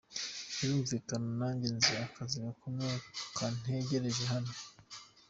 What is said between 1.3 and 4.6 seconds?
nanjye nzi akazi gakomeye kantegereje hano.